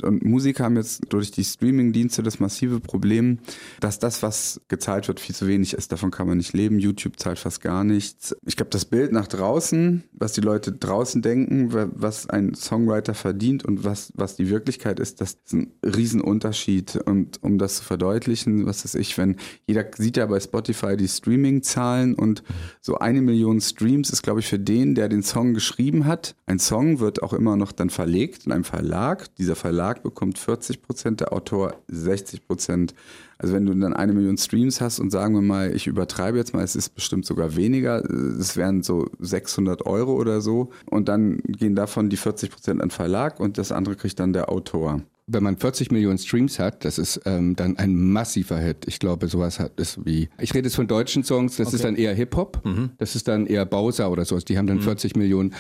[0.04, 3.40] Und Musiker haben jetzt durch die Streaming-Dienste das massive Problem,
[3.80, 5.92] dass das, was gezahlt wird, viel zu wenig ist.
[5.92, 6.78] Davon kann man nicht leben.
[6.78, 8.36] YouTube zahlt fast gar nichts.
[8.46, 13.16] Ich glaube, das Bild nach draußen, was die Leute draußen denken, wa- was ein Songwriter
[13.16, 16.98] verdient und was, was die Wirklichkeit ist, das ist ein Riesenunterschied.
[17.06, 19.38] Und um das zu verdeutlichen, was ist ich, wenn
[19.68, 22.44] jeder sieht ja bei Spotify die Streaming-Zahlen und
[22.82, 26.36] so eine Million Streams ist, glaube ich, für den, der den Song geschrieben hat.
[26.46, 29.34] Ein Song wird auch immer noch dann verlegt in einem Verlag.
[29.36, 32.94] Dieser Verlag bekommt 40 Prozent, der Autor 60 Prozent.
[33.38, 36.54] Also wenn du dann eine Million Streams hast und sagen wir mal, ich übertreibe jetzt
[36.54, 41.38] mal, es ist bestimmt sogar weniger, es wären so 600 Euro oder so und dann
[41.48, 45.02] gehen davon die 40 Prozent an Verlag und das andere kriegt dann der Autor.
[45.32, 48.86] Wenn man 40 Millionen Streams hat, das ist ähm, dann ein massiver Hit.
[48.88, 50.30] Ich glaube, sowas hat ist wie.
[50.40, 52.62] Ich rede jetzt von deutschen Songs, das ist dann eher Hip-Hop,
[52.98, 54.44] das ist dann eher Bowser oder sowas.
[54.46, 55.54] Die haben dann 40 Millionen.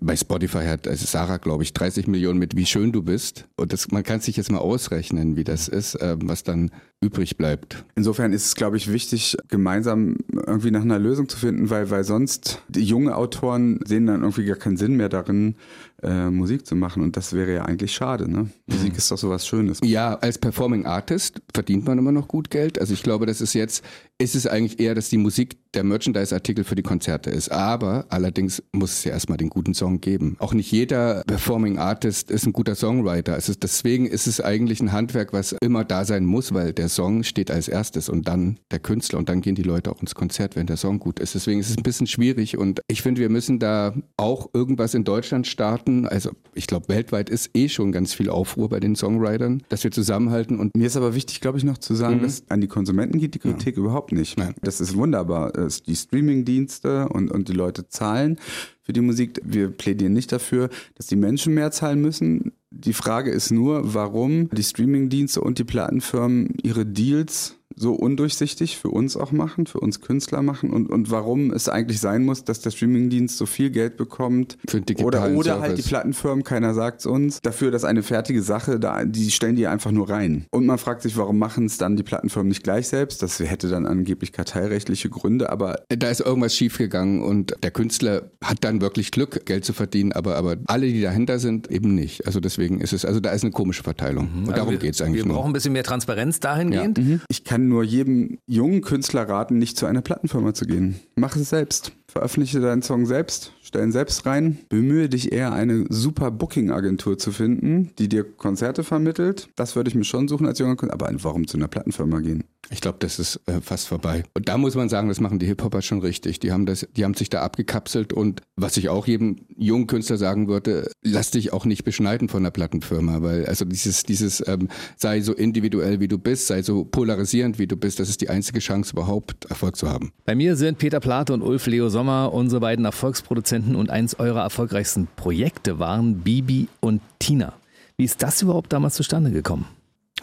[0.00, 3.46] Bei Spotify hat also Sarah, glaube ich, 30 Millionen mit Wie schön du bist.
[3.56, 6.70] Und das, man kann sich jetzt mal ausrechnen, wie das ist, ähm, was dann
[7.00, 7.84] übrig bleibt.
[7.94, 12.04] Insofern ist es, glaube ich, wichtig, gemeinsam irgendwie nach einer Lösung zu finden, weil, weil
[12.04, 15.56] sonst die jungen Autoren sehen dann irgendwie gar keinen Sinn mehr darin,
[16.02, 17.02] äh, Musik zu machen.
[17.02, 18.30] Und das wäre ja eigentlich schade.
[18.30, 18.50] Ne?
[18.66, 19.80] Musik ist doch sowas Schönes.
[19.84, 22.80] Ja, als Performing Artist verdient man immer noch gut Geld.
[22.80, 23.84] Also ich glaube, das ist jetzt,
[24.18, 27.50] ist es eigentlich eher, dass die Musik der Merchandise-Artikel für die Konzerte ist.
[27.50, 30.36] Aber allerdings muss es ja erstmal den guten Song geben.
[30.38, 33.36] Auch nicht jeder Performing Artist ist ein guter Songwriter.
[33.36, 36.88] Es ist, deswegen ist es eigentlich ein Handwerk, was immer da sein muss, weil der
[36.88, 40.14] Song steht als erstes und dann der Künstler und dann gehen die Leute auch ins
[40.14, 41.34] Konzert, wenn der Song gut ist.
[41.34, 45.04] Deswegen ist es ein bisschen schwierig und ich finde, wir müssen da auch irgendwas in
[45.04, 46.06] Deutschland starten.
[46.06, 49.90] Also ich glaube, weltweit ist eh schon ganz viel Aufruhr bei den Songwritern, dass wir
[49.90, 53.18] zusammenhalten und Mir ist aber wichtig, glaube ich, noch zu sagen, dass an die Konsumenten
[53.18, 54.38] geht die Kritik überhaupt nicht.
[54.38, 54.54] Nein.
[54.62, 55.54] Das ist wunderbar.
[55.56, 58.38] Es- Die Streaming-Dienste und, und die Leute zahlen
[58.82, 59.40] für die Musik.
[59.44, 62.52] Wir plädieren nicht dafür, dass die Menschen mehr zahlen müssen.
[62.70, 68.88] Die Frage ist nur, warum die Streaming-Dienste und die Plattenfirmen ihre Deals so undurchsichtig für
[68.88, 72.60] uns auch machen, für uns Künstler machen und, und warum es eigentlich sein muss, dass
[72.60, 75.82] der Streamingdienst so viel Geld bekommt Für oder, oder halt die.
[75.82, 79.92] Plattenfirmen, keiner sagt es uns, dafür, dass eine fertige Sache, da, die stellen die einfach
[79.92, 80.46] nur rein.
[80.50, 83.22] Und man fragt sich, warum machen es dann die Plattenfirmen nicht gleich selbst?
[83.22, 88.64] Das hätte dann angeblich kartellrechtliche Gründe, aber da ist irgendwas schiefgegangen und der Künstler hat
[88.64, 92.26] dann wirklich Glück, Geld zu verdienen, aber, aber alle, die dahinter sind, eben nicht.
[92.26, 94.28] Also deswegen ist es, also da ist eine komische Verteilung.
[94.32, 95.46] Und Also darum geht es eigentlich Wir brauchen nur.
[95.46, 96.98] ein bisschen mehr Transparenz dahingehend.
[97.28, 100.96] ich kann nur jedem jungen Künstler raten, nicht zu einer Plattenfirma zu gehen.
[101.16, 101.92] Mach es selbst.
[102.16, 104.60] Veröffentliche deinen Song selbst, stell ihn selbst rein.
[104.70, 109.50] Bemühe dich eher, eine super Booking-Agentur zu finden, die dir Konzerte vermittelt.
[109.54, 110.94] Das würde ich mir schon suchen als junger Künstler.
[110.94, 112.44] Aber warum zu einer Plattenfirma gehen?
[112.70, 114.24] Ich glaube, das ist äh, fast vorbei.
[114.34, 116.40] Und da muss man sagen, das machen die Hip-Hopper schon richtig.
[116.40, 120.16] Die haben das, die haben sich da abgekapselt und was ich auch jedem jungen Künstler
[120.16, 124.68] sagen würde, lass dich auch nicht beschneiden von der Plattenfirma, weil also dieses, dieses ähm,
[124.96, 128.30] sei so individuell wie du bist, sei so polarisierend wie du bist, das ist die
[128.30, 130.12] einzige Chance überhaupt Erfolg zu haben.
[130.24, 134.42] Bei mir sind Peter Plate und Ulf Leo Sommer unsere beiden Erfolgsproduzenten und eins eurer
[134.42, 137.52] erfolgreichsten Projekte waren Bibi und Tina.
[137.96, 139.66] Wie ist das überhaupt damals zustande gekommen?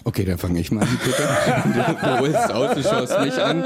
[0.05, 1.95] Okay, dann fange ich mal an, Peter.
[2.03, 3.63] du holst aus, du schaust mich an.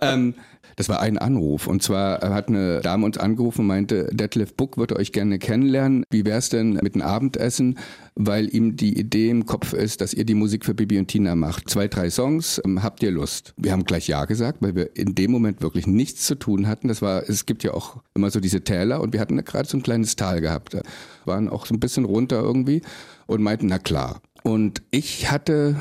[0.00, 0.34] Ähm,
[0.76, 1.66] das war ein Anruf.
[1.66, 6.04] Und zwar hat eine Dame uns angerufen und meinte, Detlef Book würde euch gerne kennenlernen.
[6.10, 7.78] Wie wäre es denn mit einem Abendessen?
[8.14, 11.34] Weil ihm die Idee im Kopf ist, dass ihr die Musik für Bibi und Tina
[11.34, 11.68] macht.
[11.70, 12.60] Zwei, drei Songs.
[12.64, 13.54] Ähm, habt ihr Lust?
[13.56, 16.88] Wir haben gleich Ja gesagt, weil wir in dem Moment wirklich nichts zu tun hatten.
[16.88, 19.78] Das war, es gibt ja auch immer so diese Täler und wir hatten gerade so
[19.78, 20.76] ein kleines Tal gehabt.
[21.24, 22.82] Waren auch so ein bisschen runter irgendwie
[23.26, 24.20] und meinten, na klar.
[24.42, 25.76] Und ich hatte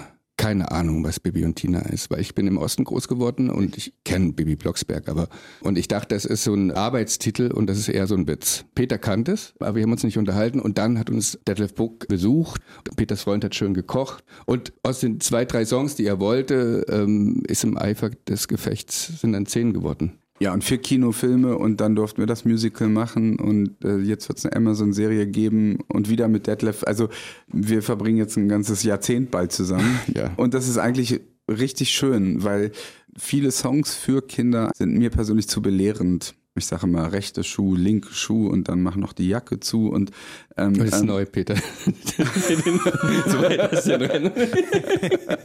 [0.45, 3.77] keine Ahnung, was Bibi und Tina ist, weil ich bin im Osten groß geworden und
[3.77, 5.27] ich kenne Bibi Blocksberg, aber
[5.62, 8.63] und ich dachte, das ist so ein Arbeitstitel und das ist eher so ein Witz.
[8.75, 12.08] Peter kannte es, aber wir haben uns nicht unterhalten und dann hat uns Detlef Buck
[12.10, 12.62] besucht.
[12.95, 17.41] Peters Freund hat schön gekocht und aus den zwei, drei Songs, die er wollte, ähm,
[17.47, 20.19] ist im Eifer des Gefechts sind dann zehn geworden.
[20.39, 24.38] Ja, und vier Kinofilme und dann durften wir das Musical machen und äh, jetzt wird
[24.38, 26.84] es eine Amazon-Serie geben und wieder mit Detlef.
[26.84, 27.08] Also
[27.48, 30.00] wir verbringen jetzt ein ganzes Jahrzehnt bald zusammen.
[30.13, 30.32] Ja.
[30.38, 32.71] Und das ist eigentlich richtig schön, weil
[33.17, 36.36] viele Songs für Kinder sind mir persönlich zu belehrend.
[36.58, 40.12] Ich sage immer rechte Schuh, linke Schuh und dann mach noch die Jacke zu und
[40.56, 41.56] ähm, Das ist ähm, neu, Peter.
[41.56, 44.32] so weit ist ja drin.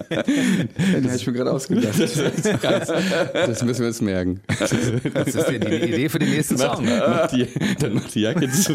[0.08, 1.98] den habe ich mir gerade ausgedacht.
[1.98, 4.40] Das müssen wir uns merken.
[4.46, 6.84] Das ist ja die Idee für den nächsten Song.
[6.84, 7.48] Mach die,
[7.80, 8.74] dann macht die Jacke zu.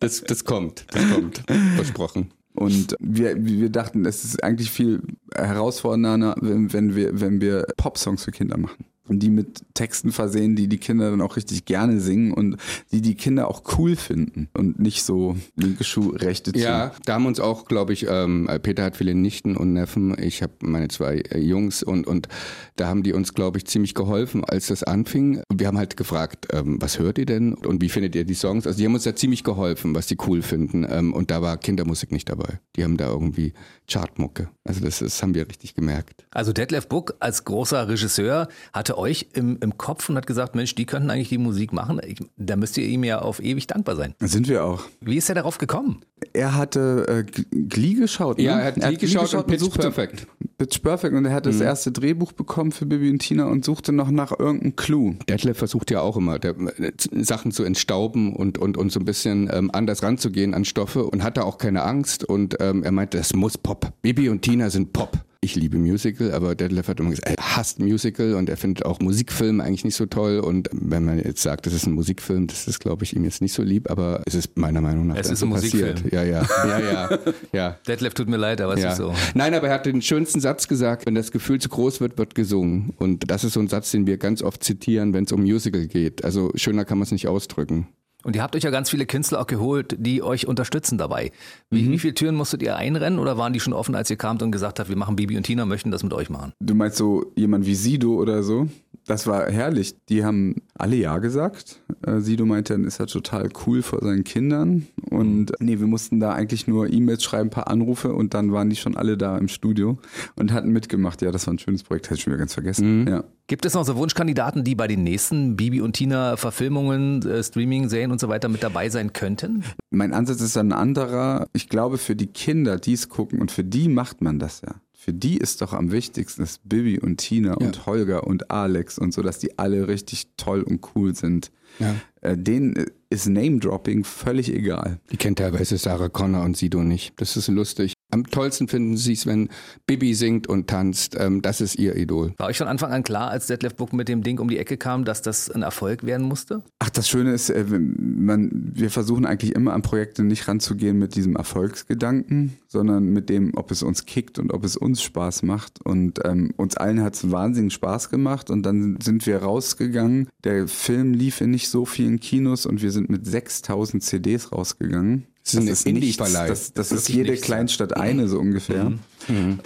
[0.00, 1.44] Das, das kommt, das kommt.
[1.76, 2.32] Versprochen.
[2.54, 5.00] Und wir, wir dachten, es ist eigentlich viel
[5.32, 8.84] herausfordernder, wenn, wenn wir, wenn wir Popsongs für Kinder machen.
[9.10, 12.56] Und die mit Texten versehen, die die Kinder dann auch richtig gerne singen und
[12.92, 16.60] die die Kinder auch cool finden und nicht so linke Schuh, rechte Schuh.
[16.60, 20.44] Ja, da haben uns auch, glaube ich, ähm, Peter hat viele Nichten und Neffen, ich
[20.44, 22.28] habe meine zwei äh, Jungs und, und
[22.76, 25.42] da haben die uns, glaube ich, ziemlich geholfen, als das anfing.
[25.52, 28.64] Wir haben halt gefragt, ähm, was hört ihr denn und wie findet ihr die Songs?
[28.64, 31.56] Also die haben uns da ziemlich geholfen, was die cool finden ähm, und da war
[31.56, 32.60] Kindermusik nicht dabei.
[32.76, 33.54] Die haben da irgendwie
[33.90, 34.50] Chartmucke.
[34.62, 36.24] Also das, das haben wir richtig gemerkt.
[36.30, 40.74] Also Detlef Buck als großer Regisseur hatte euch im, im Kopf und hat gesagt, Mensch,
[40.74, 42.00] die könnten eigentlich die Musik machen.
[42.06, 44.14] Ich, da müsst ihr ihm ja auf ewig dankbar sein.
[44.20, 44.82] Sind wir auch.
[45.00, 46.00] Wie ist er darauf gekommen?
[46.32, 48.38] Er hatte äh, Glee geschaut.
[48.38, 48.44] Ne?
[48.44, 50.26] Ja, er hat Glee geschaut und Pitch suchte- Perfect.
[50.58, 53.92] Pitch Perfect und er hat das erste Drehbuch bekommen für Bibi und Tina und suchte
[53.92, 55.14] noch nach irgendeinem Clou.
[55.28, 59.06] Detlef versucht ja auch immer, der, äh, Sachen zu entstauben und, und, und so ein
[59.06, 62.24] bisschen ähm, anders ranzugehen an Stoffe und hat da auch keine Angst.
[62.24, 63.90] Und ähm, er meinte, das muss Pop.
[64.02, 65.18] Bibi und Tina sind Pop.
[65.42, 69.00] Ich liebe Musical, aber Detlef hat immer gesagt, er hasst Musical und er findet auch
[69.00, 70.38] Musikfilme eigentlich nicht so toll.
[70.38, 73.40] Und wenn man jetzt sagt, das ist ein Musikfilm, das ist, glaube ich, ihm jetzt
[73.40, 76.02] nicht so lieb, aber es ist meiner Meinung nach Es ist so ein passiert.
[76.02, 76.12] Musikfilm.
[76.12, 76.78] Ja, ja, ja,
[77.10, 77.18] ja,
[77.54, 77.76] ja.
[77.88, 78.90] Detlef, tut mir leid, aber es Ja.
[78.90, 79.14] ist so.
[79.32, 82.34] Nein, aber er hat den schönsten Satz gesagt, wenn das Gefühl zu groß wird, wird
[82.34, 82.92] gesungen.
[82.98, 85.86] Und das ist so ein Satz, den wir ganz oft zitieren, wenn es um Musical
[85.86, 86.22] geht.
[86.22, 87.86] Also schöner kann man es nicht ausdrücken.
[88.22, 91.32] Und ihr habt euch ja ganz viele Künstler auch geholt, die euch unterstützen dabei.
[91.70, 94.42] Wie, wie viele Türen musstet ihr einrennen oder waren die schon offen, als ihr kamt
[94.42, 96.52] und gesagt habt, wir machen Bibi und Tina, möchten das mit euch machen?
[96.60, 98.68] Du meinst so jemand wie Sido oder so?
[99.06, 99.94] Das war herrlich.
[100.08, 101.80] Die haben alle Ja gesagt.
[102.06, 104.86] Äh, Sido meinte, dann ist er total cool vor seinen Kindern.
[105.10, 108.70] Und nee, wir mussten da eigentlich nur E-Mails schreiben, ein paar Anrufe und dann waren
[108.70, 109.98] die schon alle da im Studio
[110.36, 111.22] und hatten mitgemacht.
[111.22, 113.06] Ja, das war ein schönes Projekt, hätte ich schon wieder ganz vergessen.
[113.08, 113.24] Ja.
[113.46, 117.88] Gibt es noch so Wunschkandidaten, die bei den nächsten Bibi und Tina Verfilmungen, äh, Streaming,
[117.88, 119.64] Serien und so weiter mit dabei sein könnten?
[119.90, 121.48] Mein Ansatz ist ein anderer.
[121.52, 124.76] Ich glaube, für die Kinder, die es gucken und für die macht man das ja.
[125.02, 129.14] Für die ist doch am wichtigsten, dass Bibi und Tina und Holger und Alex und
[129.14, 131.50] so, dass die alle richtig toll und cool sind.
[131.78, 131.94] Ja.
[132.20, 135.00] Äh, denen ist Name-Dropping völlig egal.
[135.10, 137.14] Die kennt teilweise Sarah Connor und Sido nicht.
[137.16, 137.94] Das ist lustig.
[138.10, 139.48] Am tollsten finden sie es, wenn
[139.86, 141.16] Bibi singt und tanzt.
[141.18, 142.34] Ähm, das ist ihr Idol.
[142.38, 144.76] War euch von Anfang an klar, als Detlef Book mit dem Ding um die Ecke
[144.76, 146.62] kam, dass das ein Erfolg werden musste?
[146.78, 151.14] Ach, das Schöne ist, äh, man, wir versuchen eigentlich immer an Projekte nicht ranzugehen mit
[151.14, 155.84] diesem Erfolgsgedanken, sondern mit dem, ob es uns kickt und ob es uns Spaß macht.
[155.84, 160.28] Und ähm, uns allen hat es wahnsinnig Spaß gemacht und dann sind wir rausgegangen.
[160.44, 165.26] Der Film lief in nicht so vielen Kinos und wir sind mit 6000 CDs rausgegangen.
[165.44, 165.96] Das ist ein.
[165.96, 166.48] Indie-Verleih.
[166.48, 167.36] Das, das ist jede.
[167.36, 168.92] Kleinstadt eine so ungefähr.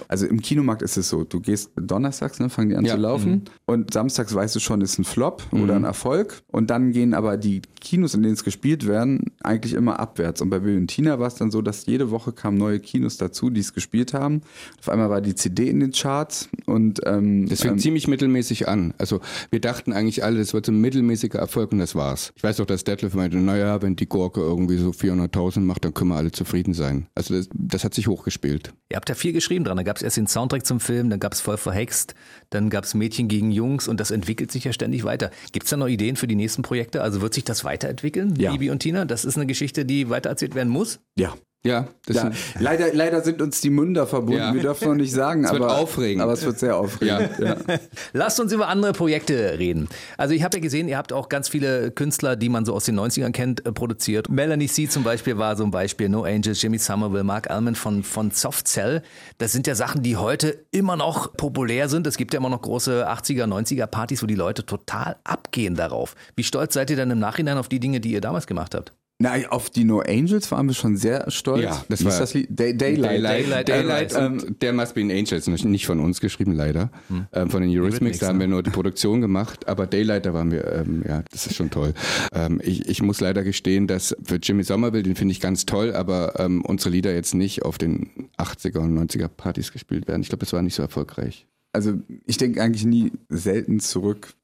[0.09, 2.95] Also im Kinomarkt ist es so, du gehst donnerstags, ne, fangen die an Ja.
[2.95, 6.93] zu laufen und samstags weißt du schon, ist ein Flop oder ein Erfolg und dann
[6.93, 10.41] gehen aber die Kinos, in denen es gespielt werden, eigentlich immer abwärts.
[10.41, 13.17] Und bei Bill und Tina war es dann so, dass jede Woche kamen neue Kinos
[13.19, 14.41] dazu, die es gespielt haben.
[14.81, 18.69] Auf einmal war die CD in den Charts und ähm, Das fing ähm, ziemlich mittelmäßig
[18.69, 18.95] an.
[18.99, 22.33] Also wir dachten eigentlich alle, das wird so ein mittelmäßiger Erfolg und das war's.
[22.37, 25.93] Ich weiß doch, dass Detlef meinte, naja, wenn die Gurke irgendwie so 400.000 macht, dann
[25.95, 27.07] können wir alle zufrieden sein.
[27.15, 28.73] Also das, das hat sich hochgespielt.
[28.91, 29.77] Ihr habt ja viel geschrieben dran.
[29.77, 32.15] Da gab es erst den Soundtrack zum Film, dann gab es Voll verhext,
[32.51, 35.31] dann gab es Mädchen gegen Jungs und das entwickelt sich ja ständig weiter.
[35.53, 37.03] Gibt es da noch Ideen für die nächsten Projekte?
[37.03, 38.53] Also wird sich das weiterentwickeln, Ja.
[38.53, 39.05] Bibi und Tina?
[39.05, 41.01] Das ist eine Geschichte, die weitererzählt werden muss?
[41.17, 41.35] ja.
[41.67, 44.39] Ja, das Ja, leider, leider sind uns die Münder verbunden.
[44.39, 44.53] Ja.
[44.53, 46.23] Wir dürfen noch nicht sagen, Es wird aber, aufregend.
[46.23, 47.31] aber es wird sehr aufregend.
[47.39, 47.57] Ja.
[48.13, 49.89] Lasst uns über andere Projekte reden.
[50.19, 52.85] Also ich habe ja gesehen, ihr habt auch ganz viele Künstler, die man so aus
[52.85, 54.29] den 90ern kennt, äh, produziert.
[54.29, 54.89] Melanie C.
[54.89, 58.69] zum Beispiel war so ein Beispiel, No Angels, Jimmy Somerville, Mark Almond von, von Soft
[58.69, 59.03] Cell.
[59.39, 62.07] Das sind ja Sachen, die heute immer noch populär sind.
[62.07, 66.15] Es gibt ja immer noch große 80er, 90er Partys, wo die Leute total abgehen darauf.
[66.37, 68.93] Wie stolz seid ihr dann im Nachhinein auf die Dinge, die ihr damals gemacht habt?
[69.21, 71.63] Na, auf die No Angels waren wir schon sehr stolz.
[71.63, 72.49] Ja, das Wie war- ist das Lied?
[72.51, 73.23] Day, Daylight.
[73.23, 76.91] Daylight, Daylight, und der Must Be an Angels, nicht von uns geschrieben leider,
[77.33, 78.45] ähm, von den Eurythmics, da haben ne?
[78.45, 81.71] wir nur die Produktion gemacht, aber Daylight, da waren wir, ähm, ja, das ist schon
[81.71, 81.95] toll.
[82.33, 85.95] Ähm, ich, ich muss leider gestehen, dass für Jimmy Somerville, den finde ich ganz toll,
[85.95, 90.23] aber ähm, unsere Lieder jetzt nicht auf den 80er und 90er Partys gespielt werden.
[90.23, 91.47] Ich glaube, das war nicht so erfolgreich.
[91.73, 91.95] Also
[92.27, 94.35] ich denke eigentlich nie selten zurück.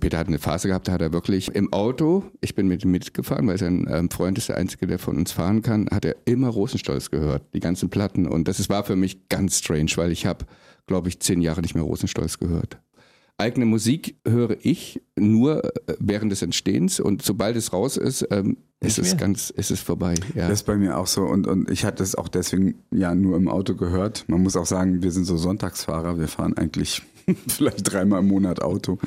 [0.00, 2.90] Peter hat eine Phase gehabt, da hat er wirklich im Auto, ich bin mit ihm
[2.90, 6.16] mitgefahren, weil sein ähm, Freund ist der Einzige, der von uns fahren kann, hat er
[6.24, 8.26] immer Rosenstolz gehört, die ganzen Platten.
[8.26, 10.46] Und das war für mich ganz strange, weil ich habe,
[10.86, 12.78] glaube ich, zehn Jahre nicht mehr Rosenstolz gehört.
[13.38, 18.56] Eigene Musik höre ich nur äh, während des Entstehens und sobald es raus ist, ähm,
[18.82, 20.14] ist es ganz, ist es vorbei.
[20.34, 20.48] Ja.
[20.48, 21.22] Das ist bei mir auch so.
[21.22, 24.24] Und, und ich hatte es auch deswegen ja nur im Auto gehört.
[24.28, 26.18] Man muss auch sagen, wir sind so Sonntagsfahrer.
[26.18, 27.02] Wir fahren eigentlich
[27.48, 28.98] vielleicht dreimal im Monat Auto.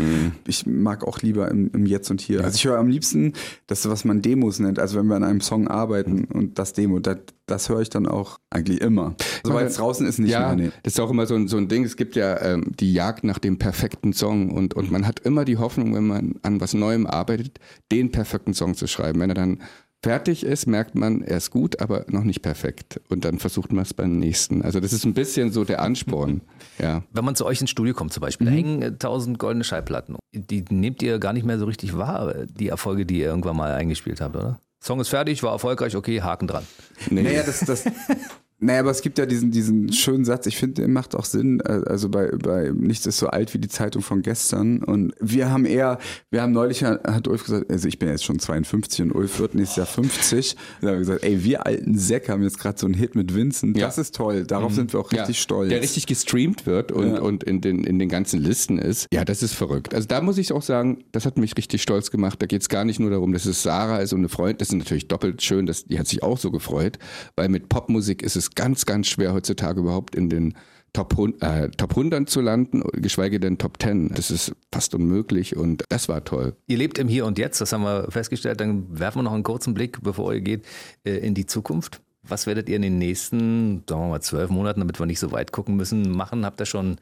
[0.47, 2.43] Ich mag auch lieber im, im Jetzt und Hier.
[2.43, 3.34] Also ich höre am liebsten
[3.67, 4.80] das, was man Demos nennt.
[4.80, 8.08] Also wenn wir an einem Song arbeiten und das Demo, das, das höre ich dann
[8.08, 9.15] auch eigentlich immer.
[9.43, 10.67] Sobald es draußen ist, nicht ja, mehr.
[10.67, 10.71] Nee.
[10.84, 11.84] das ist auch immer so ein, so ein Ding.
[11.84, 15.45] Es gibt ja ähm, die Jagd nach dem perfekten Song und, und man hat immer
[15.45, 17.60] die Hoffnung, wenn man an was Neuem arbeitet,
[17.91, 19.19] den perfekten Song zu schreiben.
[19.19, 19.60] Wenn er dann
[20.05, 23.01] fertig ist, merkt man, er ist gut, aber noch nicht perfekt.
[23.09, 24.61] Und dann versucht man es beim nächsten.
[24.61, 26.41] Also das ist ein bisschen so der Ansporn.
[26.77, 27.01] ja.
[27.11, 30.17] Wenn man zu euch ins Studio kommt zum Beispiel, da hängen äh, tausend goldene Schallplatten.
[30.31, 33.71] Die nehmt ihr gar nicht mehr so richtig wahr, die Erfolge, die ihr irgendwann mal
[33.71, 34.59] eingespielt habt, oder?
[34.79, 36.63] Song ist fertig, war erfolgreich, okay, Haken dran.
[37.09, 37.23] Nee.
[37.23, 37.85] Naja, das, das,
[38.65, 41.60] naja, aber es gibt ja diesen, diesen schönen Satz, ich finde, der macht auch Sinn,
[41.62, 45.49] äh, also bei, bei Nichts ist so alt wie die Zeitung von gestern und wir
[45.49, 45.99] haben eher,
[46.32, 49.56] wir haben neulich, hat Ulf gesagt, also ich bin jetzt schon 52 und Ulf wird
[49.56, 52.86] nächstes Jahr 50, da haben wir gesagt, ey, wir alten Säcke haben jetzt gerade so
[52.86, 53.86] einen Hit mit Vincent, Ja.
[53.88, 55.69] das ist toll, darauf sind wir auch richtig ja, stolz.
[55.69, 57.21] Der richtig gestreamt wird und, Ja.
[57.21, 59.08] und in, den, in den ganzen Listen ist.
[59.13, 59.93] Ja, das ist verrückt.
[59.93, 62.41] Also da muss ich auch sagen, das hat mich richtig stolz gemacht.
[62.41, 64.58] Da geht es gar nicht nur darum, dass es Sarah ist und eine Freundin.
[64.58, 66.97] Das ist natürlich doppelt schön, dass, die hat sich auch so gefreut,
[67.36, 70.55] weil mit Popmusik ist es ganz, ganz schwer heutzutage überhaupt in den
[70.95, 74.13] Top, 100, äh, Top 100 zu landen, geschweige denn Top 10.
[74.15, 76.55] Das ist fast unmöglich und das war toll.
[76.67, 78.61] Ihr lebt im Hier und Jetzt, das haben wir festgestellt.
[78.61, 80.65] Dann werfen wir noch einen kurzen Blick, bevor ihr geht,
[81.03, 82.01] äh, in die Zukunft.
[82.23, 85.33] Was werdet ihr in den nächsten, sagen wir mal, zwölf Monaten, damit wir nicht so
[85.33, 86.45] weit gucken müssen, machen?
[86.45, 86.97] Habt ihr schon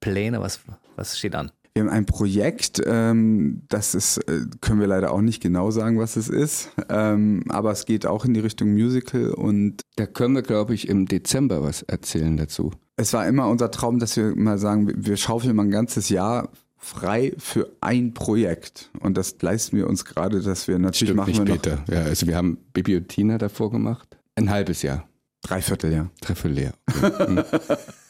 [0.00, 0.40] Pläne?
[0.40, 0.60] Was,
[0.96, 1.50] was steht an?
[1.76, 5.98] Wir haben ein Projekt, ähm, das ist, äh, können wir leider auch nicht genau sagen,
[5.98, 10.36] was es ist, ähm, aber es geht auch in die Richtung Musical und Da können
[10.36, 12.70] wir, glaube ich, im Dezember was erzählen dazu.
[12.96, 16.48] es war immer unser Traum, dass wir mal sagen, wir- schaufeln mal ein ganzes Jahr
[16.78, 21.30] frei für ein Projekt und das leisten wir uns gerade, dass wir natürlich Stimmt machen
[21.30, 21.84] nicht, wir noch Peter.
[21.92, 24.16] Ja, also wir haben Bibi und Tina davor gemacht.
[24.36, 25.08] Ein halbes Jahr.
[25.42, 26.08] Dreivierteljahr.
[26.20, 26.72] Treffe leer.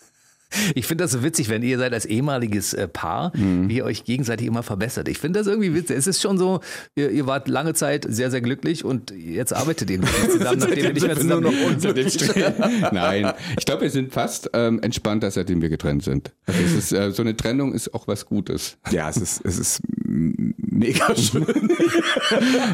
[0.74, 4.04] Ich finde das so witzig, wenn ihr seid als ehemaliges äh, Paar, wie ihr euch
[4.04, 5.08] gegenseitig immer verbessert.
[5.08, 5.96] Ich finde das irgendwie witzig.
[5.96, 6.60] Es ist schon so,
[6.94, 10.58] ihr, ihr wart lange Zeit sehr, sehr glücklich und jetzt arbeitet ihr nicht mehr zusammen,
[10.60, 11.44] nachdem ihr nicht mehr zusammen
[12.92, 16.32] Nein, ich glaube, wir sind fast ähm, entspannter, seitdem wir getrennt sind.
[16.46, 18.76] Also es ist, äh, so eine Trennung ist auch was Gutes.
[18.90, 21.46] Ja, es ist, es ist mega schön.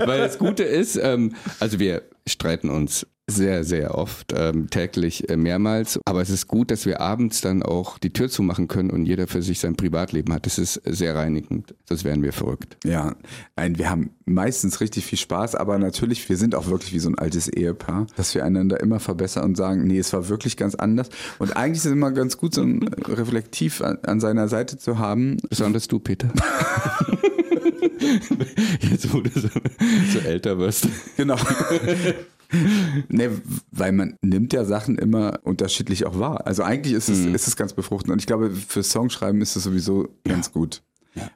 [0.05, 5.37] Weil das Gute ist, ähm, also wir streiten uns sehr, sehr oft, ähm, täglich äh,
[5.37, 5.99] mehrmals.
[6.05, 9.27] Aber es ist gut, dass wir abends dann auch die Tür zumachen können und jeder
[9.27, 10.47] für sich sein Privatleben hat.
[10.47, 11.75] Das ist sehr reinigend.
[11.88, 12.77] Sonst wären wir verrückt.
[12.85, 13.14] Ja,
[13.57, 17.09] nein, wir haben meistens richtig viel Spaß, aber natürlich, wir sind auch wirklich wie so
[17.09, 20.75] ein altes Ehepaar, dass wir einander immer verbessern und sagen, nee, es war wirklich ganz
[20.75, 21.09] anders.
[21.38, 24.99] Und eigentlich ist es immer ganz gut, so ein Reflektiv an, an seiner Seite zu
[24.99, 25.38] haben.
[25.49, 26.29] Besonders du, Peter.
[28.90, 29.49] Jetzt, wo du so,
[30.12, 30.88] so älter wirst.
[31.16, 31.37] Genau.
[33.09, 33.31] ne,
[33.71, 36.47] weil man nimmt ja Sachen immer unterschiedlich auch wahr.
[36.47, 37.35] Also eigentlich ist es, Mhm.
[37.35, 38.13] ist es ganz befruchtend.
[38.13, 40.83] Und ich glaube, für Songschreiben ist es sowieso ganz gut.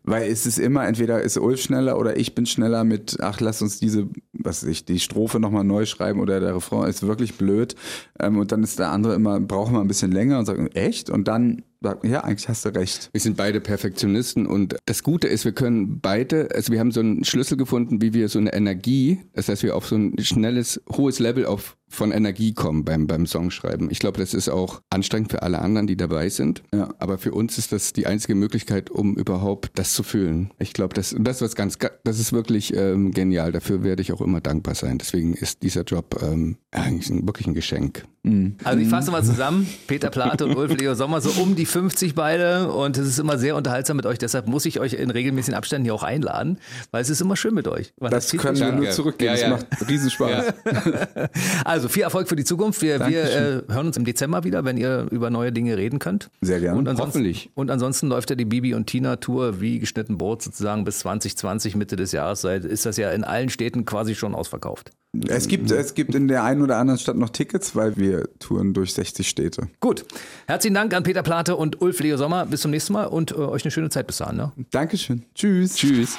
[0.05, 3.63] Weil es ist immer, entweder ist Ulf schneller oder ich bin schneller mit, ach, lass
[3.63, 7.75] uns diese, was ich, die Strophe nochmal neu schreiben oder der Refrain ist wirklich blöd.
[8.21, 11.11] Ähm, und dann ist der andere immer, braucht mal ein bisschen länger und sagt, echt?
[11.11, 13.11] Und dann sagt, ja, eigentlich hast du recht.
[13.13, 17.01] Wir sind beide Perfektionisten und das Gute ist, wir können beide, also wir haben so
[17.01, 20.81] einen Schlüssel gefunden, wie wir so eine Energie, das heißt, wir auf so ein schnelles,
[20.91, 23.91] hohes Level auf, von Energie kommen beim, beim Songschreiben.
[23.91, 26.63] Ich glaube, das ist auch anstrengend für alle anderen, die dabei sind.
[26.73, 26.93] Ja.
[26.99, 30.51] Aber für uns ist das die einzige Möglichkeit, um überhaupt das zu fühlen.
[30.59, 33.53] Ich glaube, das, das, was ganz, das ist wirklich ähm, genial.
[33.53, 34.99] Dafür werde ich auch immer dankbar sein.
[34.99, 38.05] Deswegen ist dieser Job ähm, eigentlich ein, wirklich ein Geschenk.
[38.65, 42.15] Also ich fasse mal zusammen, Peter Plate und Ulf Leo Sommer, so um die 50
[42.15, 45.55] beide und es ist immer sehr unterhaltsam mit euch, deshalb muss ich euch in regelmäßigen
[45.55, 46.59] Abständen hier auch einladen,
[46.91, 47.93] weil es ist immer schön mit euch.
[48.01, 48.91] Man Das können wir nur Danke.
[48.93, 49.29] zurückgeben.
[49.29, 49.51] Ja, Es ja.
[49.51, 50.55] macht Riesenspaß.
[51.65, 52.83] Also viel Erfolg für die Zukunft.
[52.83, 56.31] Wir, wir äh, hören uns im Dezember wieder, wenn ihr über neue Dinge reden könnt.
[56.41, 56.79] Sehr gerne.
[56.79, 57.51] Und Hoffentlich.
[57.55, 61.77] Und ansonsten läuft ja die Bibi und Tina Tour wie geschnitten Brot sozusagen bis 2020,
[61.77, 62.41] Mitte des Jahres.
[62.43, 64.91] Seit ist das ja in allen Städten quasi schon ausverkauft.
[65.29, 68.75] Es gibt, es gibt in der einen oder anderen Stadt noch Tickets, weil wir touren
[68.75, 69.69] durch 60 Städte.
[69.81, 70.05] Gut.
[70.47, 72.47] Herzlichen Dank an Peter Plate und Ulf Leo Sommer.
[72.47, 74.37] Bis zum nächsten Mal und äh, euch eine schöne Zeit bis dahin.
[74.37, 74.53] Ne?
[74.71, 75.25] Dankeschön.
[75.35, 75.77] Tschüss.
[75.77, 76.19] Tschüss.